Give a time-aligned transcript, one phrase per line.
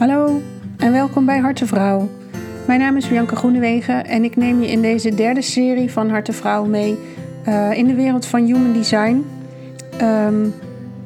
[0.00, 0.42] Hallo
[0.76, 2.08] en welkom bij Harte Vrouw.
[2.66, 6.32] Mijn naam is Bianca Groenewegen en ik neem je in deze derde serie van Harte
[6.32, 6.98] Vrouw mee
[7.48, 9.24] uh, in de wereld van human design.
[10.02, 10.54] Um,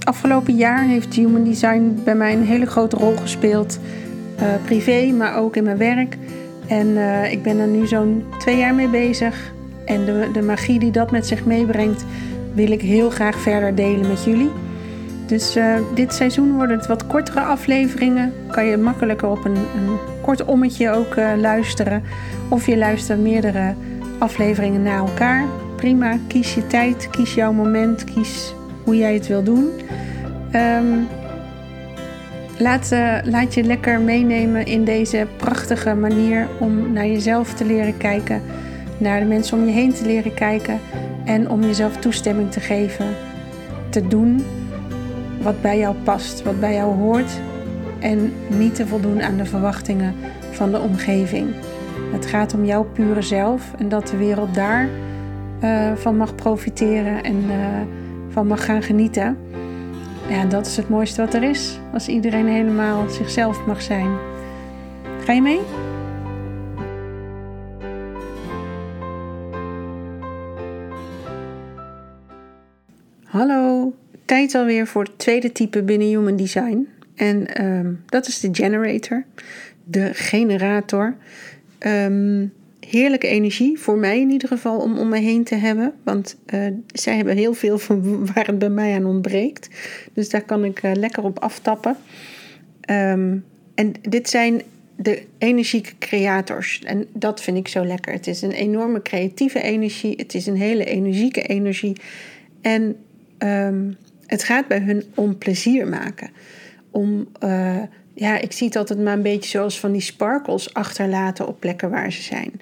[0.05, 3.79] afgelopen jaar heeft human design bij mij een hele grote rol gespeeld,
[4.41, 6.17] uh, privé, maar ook in mijn werk.
[6.67, 9.53] En uh, ik ben er nu zo'n twee jaar mee bezig.
[9.85, 12.05] En de, de magie die dat met zich meebrengt,
[12.53, 14.51] wil ik heel graag verder delen met jullie.
[15.27, 18.33] Dus uh, dit seizoen worden het wat kortere afleveringen.
[18.51, 22.03] Kan je makkelijker op een, een kort ommetje ook uh, luisteren.
[22.49, 23.75] Of je luistert meerdere
[24.19, 25.45] afleveringen na elkaar.
[25.77, 29.69] Prima, kies je tijd, kies jouw moment, kies hoe jij het wil doen.
[30.55, 31.07] Um,
[32.59, 37.97] laat, uh, laat je lekker meenemen in deze prachtige manier om naar jezelf te leren
[37.97, 38.43] kijken.
[38.99, 40.81] Naar de mensen om je heen te leren kijken.
[41.25, 43.07] En om jezelf toestemming te geven.
[43.91, 44.45] Te doen
[45.43, 47.41] wat bij jou past, wat bij jou hoort
[48.01, 50.15] en niet te voldoen aan de verwachtingen
[50.51, 51.55] van de omgeving.
[52.13, 54.89] Het gaat om jouw pure zelf en dat de wereld daar
[55.63, 57.55] uh, van mag profiteren en uh,
[58.29, 59.39] van mag gaan genieten.
[60.29, 64.11] Ja, dat is het mooiste wat er is, als iedereen helemaal zichzelf mag zijn.
[65.25, 65.61] Ga je mee?
[73.25, 73.93] Hallo,
[74.25, 76.89] tijd alweer voor het tweede type binnen Human Design.
[77.15, 79.25] En um, dat is de generator,
[79.85, 81.17] de generator.
[81.79, 82.53] Um,
[82.89, 85.93] heerlijke energie, voor mij in ieder geval, om om me heen te hebben.
[86.03, 88.03] Want uh, zij hebben heel veel van
[88.35, 89.69] waar het bij mij aan ontbreekt.
[90.13, 91.97] Dus daar kan ik uh, lekker op aftappen.
[92.91, 94.63] Um, en dit zijn
[94.97, 96.81] de energieke creators.
[96.85, 98.13] En dat vind ik zo lekker.
[98.13, 100.15] Het is een enorme creatieve energie.
[100.17, 101.97] Het is een hele energieke energie.
[102.61, 102.97] En
[104.27, 106.31] het gaat bij hun om plezier maken.
[106.91, 107.83] Om, uh,
[108.15, 111.91] ja, ik zie het altijd maar een beetje zoals van die sparkles achterlaten op plekken
[111.91, 112.53] waar ze zijn.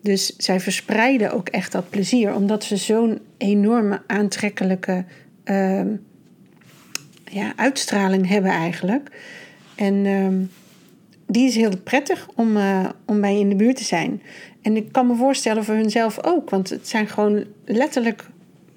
[0.00, 5.04] Dus zij verspreiden ook echt dat plezier, omdat ze zo'n enorme aantrekkelijke
[5.44, 5.80] uh,
[7.24, 9.10] ja, uitstraling hebben eigenlijk.
[9.74, 10.28] En uh,
[11.26, 14.22] die is heel prettig om, uh, om bij in de buurt te zijn.
[14.62, 18.24] En ik kan me voorstellen voor hunzelf ook, want het zijn gewoon letterlijk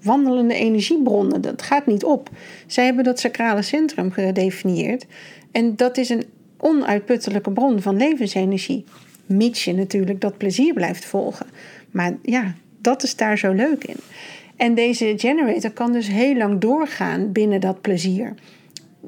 [0.01, 1.41] wandelende energiebronnen.
[1.41, 2.29] Dat gaat niet op.
[2.67, 5.05] Zij hebben dat sacrale centrum gedefinieerd.
[5.51, 6.23] En dat is een
[6.57, 8.85] onuitputtelijke bron van levensenergie.
[9.25, 11.45] Mits je natuurlijk dat plezier blijft volgen.
[11.91, 13.97] Maar ja, dat is daar zo leuk in.
[14.55, 18.33] En deze generator kan dus heel lang doorgaan binnen dat plezier.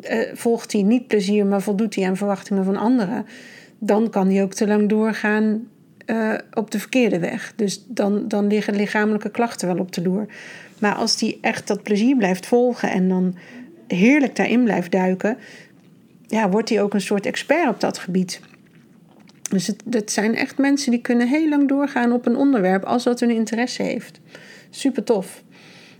[0.02, 3.26] Uh, volgt hij niet plezier, maar voldoet hij aan verwachtingen van anderen,
[3.80, 5.68] dan kan hij ook te lang doorgaan
[6.09, 7.53] uh, op de verkeerde weg.
[7.56, 10.25] Dus dan, dan liggen lichamelijke klachten wel op de loer.
[10.80, 13.36] Maar als die echt dat plezier blijft volgen en dan
[13.88, 15.38] heerlijk daarin blijft duiken,
[16.28, 18.40] ja, wordt hij ook een soort expert op dat gebied.
[19.50, 23.03] Dus het, het zijn echt mensen die kunnen heel lang doorgaan op een onderwerp als
[23.03, 24.19] dat hun interesse heeft.
[24.69, 25.44] Super tof.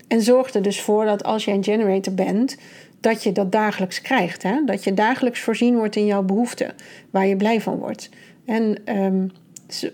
[0.08, 2.58] En zorg er dus voor dat als jij een generator bent,
[3.00, 4.44] dat je dat dagelijks krijgt.
[4.44, 4.62] Hè?
[4.66, 6.74] Dat je dagelijks voorzien wordt in jouw behoeften,
[7.10, 8.10] waar je blij van wordt.
[8.46, 9.32] En um,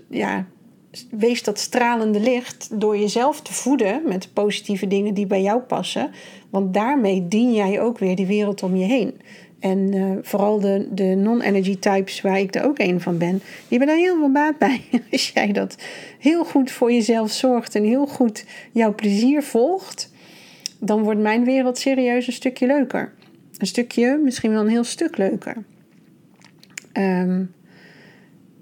[0.09, 0.45] ja,
[1.09, 6.11] wees dat stralende licht door jezelf te voeden met positieve dingen die bij jou passen.
[6.49, 9.13] Want daarmee dien jij ook weer die wereld om je heen.
[9.59, 13.77] En uh, vooral de, de non-energy types, waar ik er ook een van ben, die
[13.77, 14.81] hebben daar heel veel baat bij.
[15.11, 15.77] Als jij dat
[16.19, 20.11] heel goed voor jezelf zorgt en heel goed jouw plezier volgt,
[20.79, 23.13] dan wordt mijn wereld serieus een stukje leuker.
[23.57, 25.63] Een stukje, misschien wel een heel stuk leuker.
[26.93, 27.53] Um,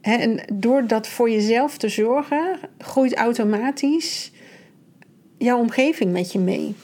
[0.04, 4.32] en door dat voor jezelf te zorgen, groeit automatisch
[5.38, 6.76] jouw omgeving met je mee.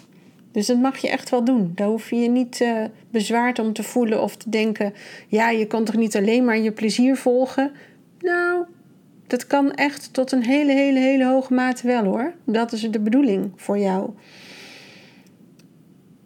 [0.51, 1.71] Dus dat mag je echt wel doen.
[1.75, 4.93] Daar hoef je je niet uh, bezwaard om te voelen of te denken:
[5.27, 7.71] ja, je kan toch niet alleen maar je plezier volgen?
[8.19, 8.63] Nou,
[9.27, 12.33] dat kan echt tot een hele, hele, hele hoge mate wel hoor.
[12.45, 14.09] Dat is de bedoeling voor jou.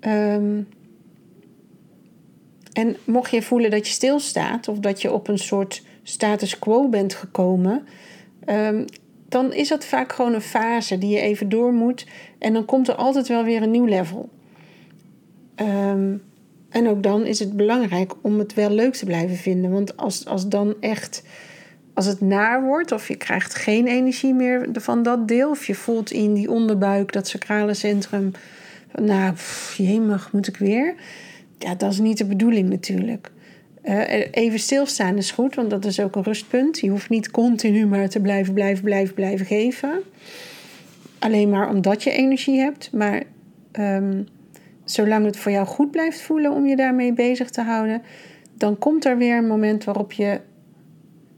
[0.08, 0.68] Um,
[2.74, 6.90] en mocht je voelen dat je stilstaat of dat je op een soort status quo
[6.90, 7.88] bent gekomen,
[8.50, 8.86] um,
[9.30, 12.06] dan is dat vaak gewoon een fase die je even door moet.
[12.40, 14.30] En dan komt er altijd wel weer een nieuw level.
[15.56, 16.22] Um,
[16.70, 19.72] en ook dan is het belangrijk om het wel leuk te blijven vinden.
[19.72, 21.24] Want als, als dan echt,
[21.94, 25.76] als het naar wordt, of je krijgt geen energie meer van dat deel, of je
[25.76, 28.32] voelt in die onderbuik, dat sacrale centrum,
[29.02, 30.96] nou, pff, jemig, moet ik weer.
[31.58, 33.32] Ja, dat is niet de bedoeling natuurlijk.
[33.84, 36.80] Uh, even stilstaan is goed, want dat is ook een rustpunt.
[36.80, 40.02] Je hoeft niet continu maar te blijven, blijven, blijven, blijven geven.
[41.20, 42.92] Alleen maar omdat je energie hebt.
[42.92, 43.24] Maar
[43.80, 44.28] um,
[44.84, 48.02] zolang het voor jou goed blijft voelen om je daarmee bezig te houden,
[48.58, 50.40] dan komt er weer een moment waarop je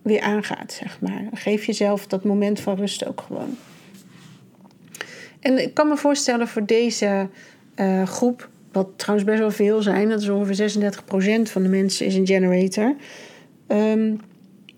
[0.01, 1.23] weer aangaat, zeg maar.
[1.33, 3.57] Geef jezelf dat moment van rust ook gewoon.
[5.39, 7.27] En ik kan me voorstellen voor deze
[7.75, 10.71] uh, groep, wat trouwens best wel veel zijn, dat is ongeveer
[11.39, 12.95] 36% van de mensen is een generator.
[13.67, 14.19] Um,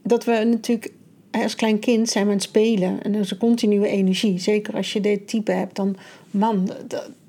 [0.03, 0.91] dat we natuurlijk
[1.31, 4.39] als klein kind zijn we aan het spelen en dat is een continue energie.
[4.39, 5.95] Zeker als je dit type hebt, dan
[6.31, 6.71] man,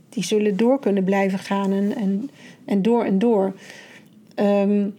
[0.08, 2.30] die zullen door kunnen blijven gaan en, en,
[2.64, 3.52] en door en door.
[4.36, 4.94] Um,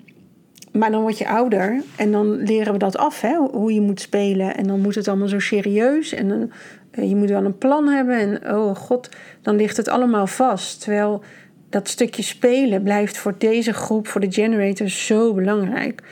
[0.71, 4.01] maar dan word je ouder en dan leren we dat af, hè, hoe je moet
[4.01, 4.57] spelen.
[4.57, 6.51] En dan moet het allemaal zo serieus en dan,
[6.91, 8.17] uh, je moet wel een plan hebben.
[8.17, 9.09] En oh god,
[9.41, 10.81] dan ligt het allemaal vast.
[10.81, 11.23] Terwijl
[11.69, 16.03] dat stukje spelen blijft voor deze groep, voor de generators, zo belangrijk.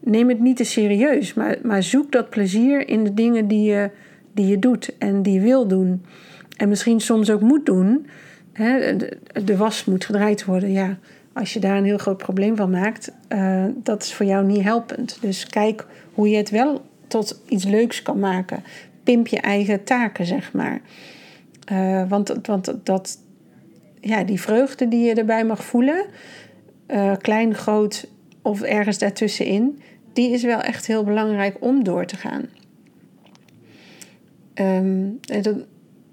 [0.00, 3.90] Neem het niet te serieus, maar, maar zoek dat plezier in de dingen die je,
[4.34, 6.04] die je doet en die je wil doen.
[6.56, 8.06] En misschien soms ook moet doen.
[8.52, 8.96] Hè,
[9.44, 10.98] de, was moet gedraaid worden, ja
[11.32, 14.62] als je daar een heel groot probleem van maakt, uh, dat is voor jou niet
[14.62, 15.18] helpend.
[15.20, 18.62] Dus kijk hoe je het wel tot iets leuks kan maken.
[19.02, 20.80] Pimp je eigen taken, zeg maar.
[21.72, 23.18] Uh, want want dat,
[24.00, 26.04] ja, die vreugde die je erbij mag voelen,
[26.88, 28.08] uh, klein, groot
[28.42, 29.82] of ergens daartussenin,
[30.12, 32.48] die is wel echt heel belangrijk om door te gaan.
[34.54, 35.54] Um, dat,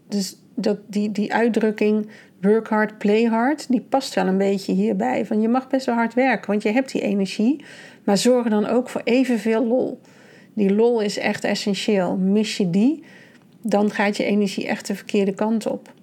[0.07, 2.09] dus dat, die, die uitdrukking
[2.41, 5.25] work hard, play hard, die past wel een beetje hierbij.
[5.25, 7.63] Van je mag best wel hard werken, want je hebt die energie.
[8.03, 10.01] Maar zorg dan ook voor evenveel lol.
[10.53, 12.17] Die lol is echt essentieel.
[12.17, 13.03] Mis je die,
[13.61, 15.93] dan gaat je energie echt de verkeerde kant op.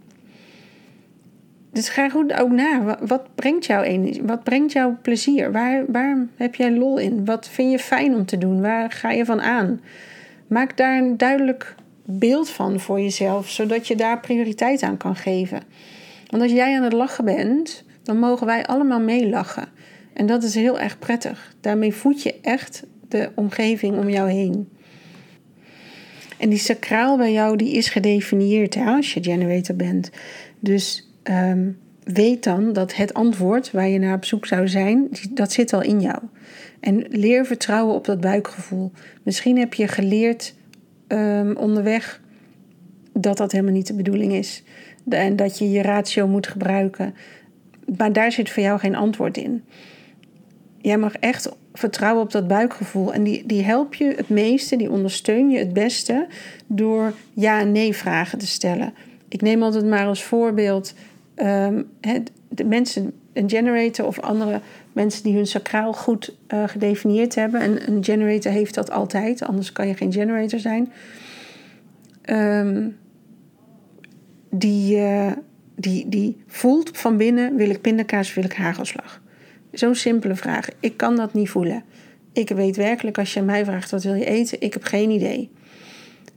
[1.75, 2.99] Dus ga goed ook na.
[3.07, 4.23] Wat brengt jouw energie?
[4.23, 5.53] Wat brengt jouw plezier?
[5.53, 7.25] Waar, waar heb jij lol in?
[7.25, 8.61] Wat vind je fijn om te doen?
[8.61, 9.81] Waar ga je van aan?
[10.47, 11.75] Maak daar een duidelijk
[12.05, 15.63] beeld van voor jezelf, zodat je daar prioriteit aan kan geven.
[16.31, 19.69] Want als jij aan het lachen bent, dan mogen wij allemaal meelachen.
[20.13, 21.55] En dat is heel erg prettig.
[21.61, 24.69] Daarmee voed je echt de omgeving om jou heen.
[26.39, 30.11] En die sacraal bij jou, die is gedefinieerd als je generator bent.
[30.61, 31.71] Dus ehm,
[32.05, 35.83] weet dan dat het antwoord waar je naar op zoek zou zijn, dat zit al
[35.83, 36.19] in jou.
[36.81, 38.93] En leer vertrouwen op dat buikgevoel.
[39.23, 40.55] Misschien heb je geleerd
[41.09, 42.21] um, onderweg
[43.13, 44.63] dat dat helemaal niet de bedoeling is.
[45.09, 47.15] En dat je je ratio moet gebruiken.
[47.97, 49.65] Maar daar zit voor jou geen antwoord in.
[50.79, 53.13] Jij mag echt vertrouwen op dat buikgevoel.
[53.13, 56.27] En die, die help je het meeste, die ondersteun je het beste
[56.67, 58.95] door ja en nee vragen te stellen.
[59.29, 60.95] Ik neem altijd maar als voorbeeld
[61.37, 61.89] um,
[62.49, 64.61] de mensen, een generator of andere
[64.93, 67.61] mensen die hun sacraal goed uh, gedefinieerd hebben.
[67.61, 70.93] En een generator heeft dat altijd, anders kan je geen generator zijn.
[72.31, 72.97] Um,
[74.51, 75.33] die, uh,
[75.77, 79.23] die, die voelt van binnen: wil ik pindakaas, wil ik hagelslag?
[79.73, 80.69] Zo'n simpele vraag.
[80.81, 81.83] Ik kan dat niet voelen.
[82.33, 85.51] Ik weet werkelijk, als je mij vraagt wat wil je eten, ik heb geen idee.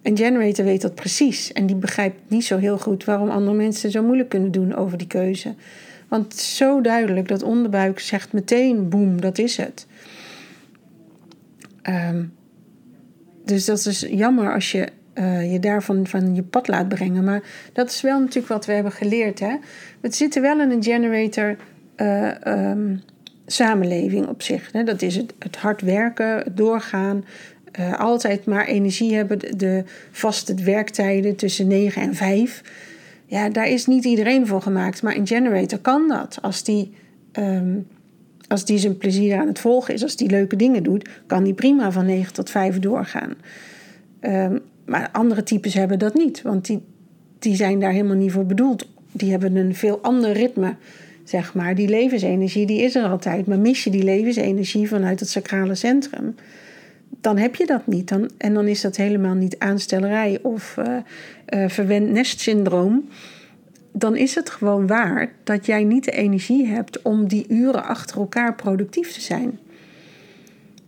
[0.07, 3.91] Een generator weet dat precies en die begrijpt niet zo heel goed waarom andere mensen
[3.91, 5.55] zo moeilijk kunnen doen over die keuze.
[6.07, 9.87] Want zo duidelijk, dat onderbuik zegt meteen: boem, dat is het.
[11.89, 12.33] Um,
[13.45, 17.23] dus dat is jammer als je uh, je daarvan van je pad laat brengen.
[17.23, 17.41] Maar
[17.73, 19.39] dat is wel natuurlijk wat we hebben geleerd.
[19.39, 19.55] Hè?
[19.99, 21.55] We zitten wel in een generator
[21.97, 22.31] uh,
[22.71, 23.01] um,
[23.45, 24.71] samenleving op zich.
[24.71, 24.83] Hè?
[24.83, 27.25] Dat is het, het hard werken, het doorgaan.
[27.79, 32.61] Uh, altijd maar energie hebben, de, de vaste werktijden tussen 9 en 5.
[33.25, 35.01] Ja, daar is niet iedereen voor gemaakt.
[35.01, 36.37] Maar een generator kan dat.
[36.41, 36.91] Als die,
[37.33, 37.87] um,
[38.47, 41.53] als die zijn plezier aan het volgen is, als die leuke dingen doet, kan die
[41.53, 43.35] prima van 9 tot 5 doorgaan.
[44.21, 46.81] Um, maar andere types hebben dat niet, want die,
[47.39, 48.87] die zijn daar helemaal niet voor bedoeld.
[49.11, 50.75] Die hebben een veel ander ritme,
[51.23, 51.75] zeg maar.
[51.75, 56.35] Die levensenergie die is er altijd, maar mis je die levensenergie vanuit het sacrale centrum,
[57.21, 58.07] dan heb je dat niet.
[58.07, 60.85] Dan, en dan is dat helemaal niet aanstellerij of uh,
[61.49, 63.07] uh, verwend nestsyndroom.
[63.91, 68.17] Dan is het gewoon waar dat jij niet de energie hebt om die uren achter
[68.17, 69.59] elkaar productief te zijn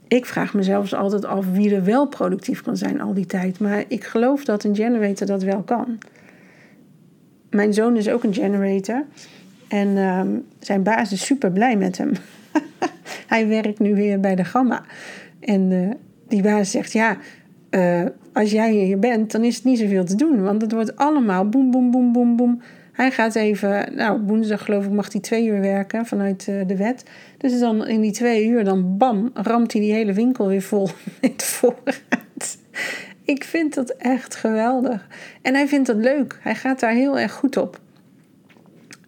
[0.09, 3.59] ik vraag mezelf altijd af wie er wel productief kan zijn al die tijd.
[3.59, 5.97] Maar ik geloof dat een generator dat wel kan.
[7.49, 9.05] Mijn zoon is ook een generator.
[9.67, 10.21] En uh,
[10.59, 12.11] zijn baas is super blij met hem.
[13.27, 14.83] Hij werkt nu weer bij de Gamma.
[15.39, 15.89] En uh,
[16.29, 17.17] die baas zegt: Ja,
[17.69, 20.43] uh, als jij hier bent, dan is het niet zoveel te doen.
[20.43, 22.61] Want het wordt allemaal boem, boem, boem, boem, boem.
[22.91, 26.75] Hij gaat even, nou, woensdag geloof ik mag hij twee uur werken vanuit uh, de
[26.75, 27.03] wet.
[27.37, 30.89] Dus dan in die twee uur, dan bam, ramt hij die hele winkel weer vol
[31.21, 32.57] met voorraad.
[33.23, 35.07] Ik vind dat echt geweldig.
[35.41, 36.39] En hij vindt dat leuk.
[36.41, 37.79] Hij gaat daar heel erg goed op.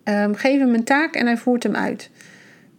[0.03, 2.09] Um, geef hem een taak en hij voert hem uit.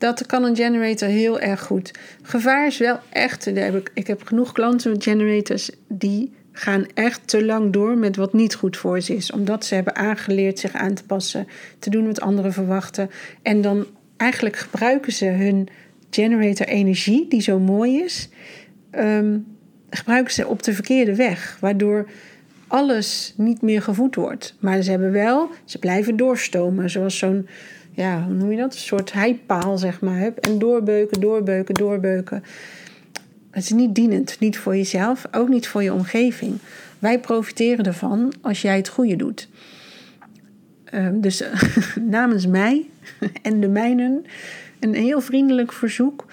[0.03, 1.91] Dat kan een generator heel erg goed.
[2.23, 3.45] Gevaar is wel echt.
[3.45, 8.17] Heb ik, ik heb genoeg klanten met generators die gaan echt te lang door met
[8.17, 9.33] wat niet goed voor ze is.
[9.33, 11.47] Omdat ze hebben aangeleerd zich aan te passen,
[11.79, 13.11] te doen wat anderen verwachten.
[13.43, 15.69] En dan eigenlijk gebruiken ze hun
[16.11, 18.29] generator energie, die zo mooi is,
[18.91, 19.39] ehm,
[19.91, 21.57] gebruiken ze op de verkeerde weg.
[21.61, 22.07] Waardoor
[22.67, 24.55] alles niet meer gevoed wordt.
[24.61, 26.91] Maar ze hebben wel, ze blijven doorstomen.
[26.91, 27.47] Zoals zo'n,
[27.95, 28.73] ja, hoe noem je dat?
[28.73, 30.33] Een soort heipaal, zeg maar.
[30.41, 32.45] En doorbeuken, doorbeuken, doorbeuken.
[33.51, 36.59] Het is niet dienend, niet voor jezelf, ook niet voor je omgeving.
[36.99, 39.49] Wij profiteren ervan als jij het goede doet.
[40.85, 41.45] Ehm, dus
[42.19, 42.87] namens mij
[43.43, 44.25] en de mijnen
[44.81, 46.25] een heel vriendelijk verzoek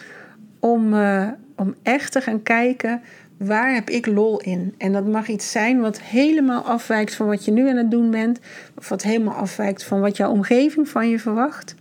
[0.59, 3.01] om, uh, om echt te gaan kijken
[3.39, 4.75] waar heb ik lol in?
[4.77, 8.11] En dat mag iets zijn wat helemaal afwijkt van wat je nu aan het doen
[8.11, 8.39] bent,
[8.75, 11.75] of wat helemaal afwijkt van wat jouw omgeving van je verwacht.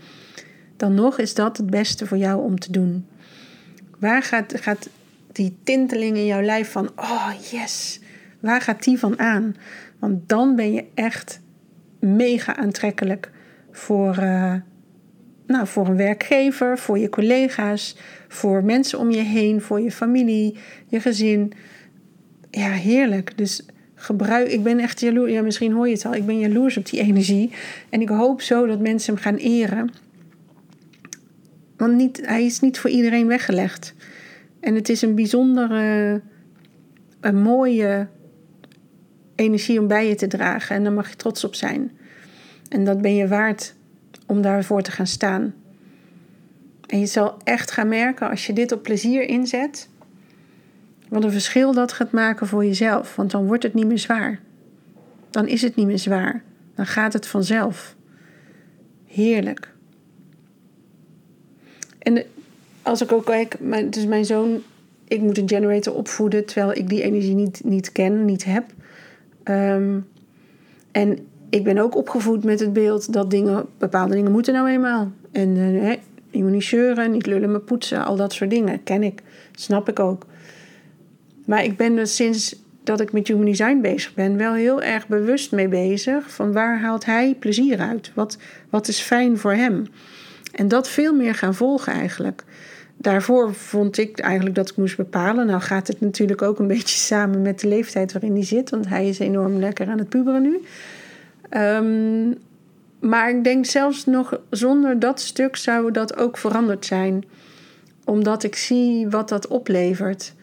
[0.77, 3.07] Dan nog is dat het beste voor jou om te doen.
[3.99, 4.89] Waar gaat, gaat
[5.33, 8.01] die tinteling in jouw lijf van, oh yes,
[8.41, 9.57] waar gaat die van aan?
[9.99, 11.41] Want dan ben je echt
[11.99, 13.31] mega aantrekkelijk
[13.71, 14.55] voor, uh,
[15.49, 17.97] nou, voor een werkgever, voor je collega's,
[18.29, 21.53] voor mensen om je heen, voor je familie, je gezin.
[22.51, 23.39] Ja, heerlijk.
[23.39, 25.33] Dus gebruik, ik ben echt jaloers.
[25.33, 26.15] Ja, misschien hoor je het al.
[26.15, 27.51] Ik ben jaloers op die energie.
[27.89, 29.91] En ik hoop zo dat mensen hem gaan eren.
[31.77, 33.95] Want niet, hij is niet voor iedereen weggelegd.
[34.61, 36.21] En het is een bijzondere,
[37.21, 38.09] een mooie
[39.35, 40.77] energie om bij je te dragen.
[40.77, 41.91] En daar mag je trots op zijn.
[42.69, 43.77] En dat ben je waard
[44.29, 45.55] om daarvoor te gaan staan.
[46.87, 49.89] En je zal echt gaan merken als je dit op plezier inzet,
[51.09, 53.17] wat een verschil dat gaat maken voor jezelf.
[53.17, 54.41] Want dan wordt het niet meer zwaar.
[55.31, 56.43] Dan is het niet meer zwaar.
[56.75, 57.97] Dan gaat het vanzelf.
[59.07, 59.75] Heerlijk.
[61.99, 62.25] En
[62.83, 63.57] als ik ook kijk,
[63.93, 64.63] dus mijn zoon,
[65.05, 68.65] ik moet een generator opvoeden terwijl ik die energie niet, niet ken, niet heb.
[69.45, 70.09] Um,
[70.93, 71.19] en
[71.51, 75.13] ik ben ook opgevoed met het beeld dat dingen, bepaalde dingen moeten nou eenmaal.
[75.33, 75.93] En uh,
[76.31, 78.83] je moet niet niet lullen, maar poetsen, al dat soort dingen.
[78.83, 80.27] Ken ik, snap ik ook.
[81.45, 85.07] Maar ik ben er sinds dat ik met Human Design bezig ben, wel heel erg
[85.07, 86.31] bewust mee bezig.
[86.31, 88.11] Van waar haalt hij plezier uit?
[88.15, 88.39] Wat,
[88.71, 89.87] wat is fijn voor hem?
[90.53, 92.45] En dat veel meer gaan volgen eigenlijk.
[92.97, 95.47] Daarvoor vond ik eigenlijk dat ik moest bepalen.
[95.47, 98.71] Nou gaat het natuurlijk ook een beetje samen met de leeftijd waarin hij zit.
[98.71, 100.61] Want hij is enorm lekker aan het puberen nu.
[101.51, 102.39] Um,
[103.01, 107.25] maar ik denk zelfs nog zonder dat stuk zou dat ook veranderd zijn.
[108.05, 110.35] Omdat ik zie wat dat oplevert.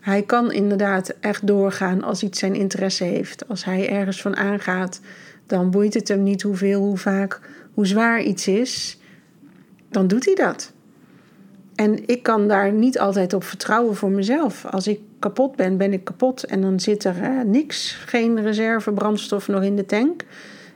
[0.00, 3.48] Hij kan inderdaad echt doorgaan als iets zijn interesse heeft.
[3.48, 5.00] Als hij ergens van aangaat,
[5.46, 7.40] dan boeit het hem niet hoeveel, hoe vaak,
[7.74, 8.98] hoe zwaar iets is.
[9.90, 10.72] Dan doet hij dat.
[11.78, 14.64] En ik kan daar niet altijd op vertrouwen voor mezelf.
[14.64, 16.44] Als ik kapot ben, ben ik kapot.
[16.44, 20.24] En dan zit er eh, niks, geen reserve brandstof nog in de tank.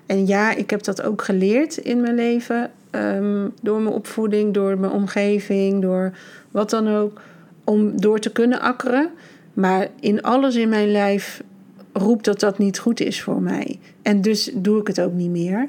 [0.06, 2.70] En ja, ik heb dat ook geleerd in mijn leven.
[2.90, 6.12] Ehm, door mijn opvoeding, door mijn omgeving, door
[6.50, 7.20] wat dan ook.
[7.64, 9.10] Om door te kunnen akkeren.
[9.52, 11.42] Maar in alles in mijn lijf
[11.92, 13.78] roept dat dat niet goed is voor mij.
[14.02, 15.68] En dus doe ik het ook niet meer.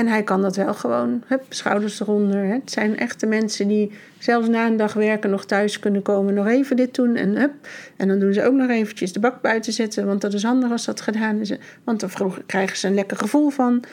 [0.00, 2.44] En hij kan dat wel gewoon, hup, schouders eronder.
[2.44, 2.52] Hè.
[2.52, 6.46] Het zijn echte mensen die zelfs na een dag werken nog thuis kunnen komen, nog
[6.46, 7.52] even dit doen en hup.
[7.96, 10.70] En dan doen ze ook nog eventjes de bak buiten zetten, want dat is handig
[10.70, 11.52] als dat gedaan is.
[11.84, 13.84] Want dan krijgen ze een lekker gevoel van.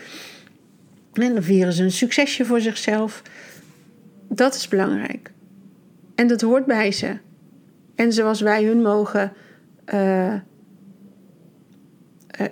[1.13, 3.21] En dan vieren ze een succesje voor zichzelf.
[4.29, 5.31] Dat is belangrijk.
[6.15, 7.17] En dat hoort bij ze.
[7.95, 9.33] En zoals wij hun mogen
[9.93, 10.33] uh,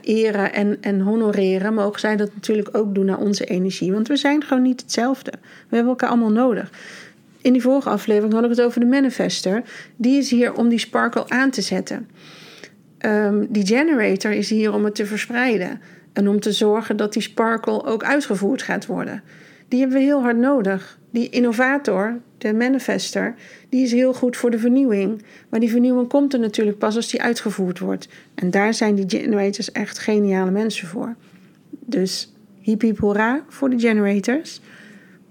[0.02, 3.92] eren en, en honoreren, mogen zij dat natuurlijk ook doen naar onze energie.
[3.92, 5.32] Want we zijn gewoon niet hetzelfde.
[5.42, 6.70] We hebben elkaar allemaal nodig.
[7.42, 9.64] In die vorige aflevering had ik het over de manifester.
[9.96, 12.10] Die is hier om die sparkle aan te zetten.
[13.00, 15.82] Um, die generator is hier om het te verspreiden.
[16.14, 19.24] En om te zorgen dat die sparkle ook uitgevoerd gaat worden.
[19.68, 20.98] Die hebben we heel hard nodig.
[21.16, 23.36] Die innovator, de manifester,
[23.70, 25.24] die is heel goed voor de vernieuwing.
[25.50, 28.08] Maar die vernieuwing komt er natuurlijk pas als die uitgevoerd wordt.
[28.34, 31.16] En daar zijn die generators echt geniale mensen voor.
[31.70, 34.62] Dus hiep hiep hoera voor de generators.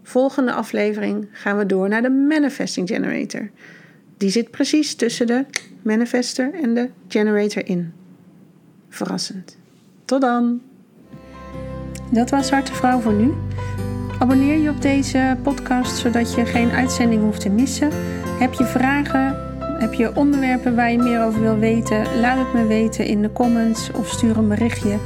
[0.02, 3.50] Volgende aflevering gaan we door naar de manifesting generator.
[4.16, 5.44] Die zit precies tussen de
[5.82, 7.92] manifester en de generator in.
[8.88, 9.56] Verrassend.
[10.04, 10.60] Tot dan.
[12.10, 13.32] Dat was Zwarte Vrouw voor nu.
[14.24, 17.90] Abonneer je op deze podcast zodat je geen uitzending hoeft te missen.
[18.38, 19.36] Heb je vragen?
[19.78, 22.20] Heb je onderwerpen waar je meer over wil weten?
[22.20, 24.98] Laat het me weten in de comments of stuur een berichtje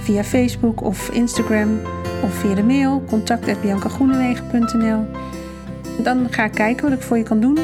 [0.00, 1.80] via Facebook of Instagram
[2.22, 5.04] of via de mail contact@biancagroenewegen.nl.
[6.02, 7.58] Dan ga ik kijken wat ik voor je kan doen.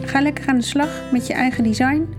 [0.00, 2.14] Ga lekker aan de slag met je eigen design.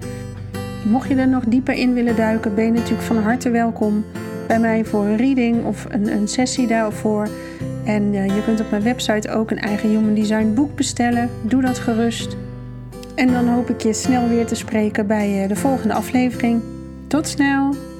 [0.89, 4.05] Mocht je er nog dieper in willen duiken, ben je natuurlijk van harte welkom
[4.47, 7.27] bij mij voor een reading of een, een sessie daarvoor.
[7.85, 11.29] En uh, je kunt op mijn website ook een eigen Human Design boek bestellen.
[11.41, 12.37] Doe dat gerust.
[13.15, 16.61] En dan hoop ik je snel weer te spreken bij uh, de volgende aflevering.
[17.07, 17.90] Tot snel!